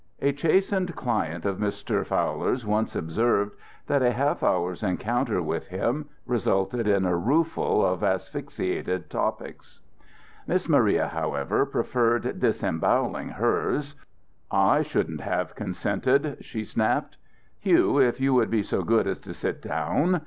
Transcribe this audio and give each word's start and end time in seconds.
A 0.19 0.31
chastened 0.33 0.95
client 0.95 1.45
of 1.45 1.59
Mr. 1.59 2.03
Fowler's 2.03 2.65
once 2.65 2.95
observed 2.95 3.55
that 3.85 4.01
a 4.01 4.13
half 4.13 4.41
hour's 4.41 4.81
encounter 4.81 5.43
with 5.43 5.67
him 5.67 6.09
resulted 6.25 6.87
in 6.87 7.05
a 7.05 7.15
rueful 7.15 7.85
of 7.85 8.03
asphyxiated 8.03 9.11
topics. 9.11 9.79
Miss 10.47 10.67
Maria, 10.67 11.07
however, 11.09 11.67
preferred 11.67 12.39
disemboweling 12.39 13.29
hers, 13.29 13.93
"I 14.49 14.81
shouldn't 14.81 15.21
have 15.21 15.53
consented," 15.53 16.37
she 16.43 16.63
snapped. 16.65 17.17
"Hugh, 17.59 17.99
if 18.01 18.19
you 18.19 18.33
would 18.33 18.49
be 18.49 18.63
so 18.63 18.81
good 18.81 19.05
as 19.05 19.19
to 19.19 19.35
sit 19.35 19.61
down. 19.61 20.19